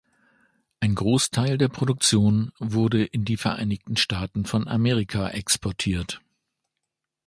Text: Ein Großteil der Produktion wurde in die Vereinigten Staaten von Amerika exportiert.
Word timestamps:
Ein 0.79 0.95
Großteil 0.95 1.59
der 1.59 1.67
Produktion 1.67 2.53
wurde 2.57 3.05
in 3.05 3.23
die 3.23 3.37
Vereinigten 3.37 3.97
Staaten 3.97 4.45
von 4.47 4.67
Amerika 4.67 5.29
exportiert. 5.29 6.21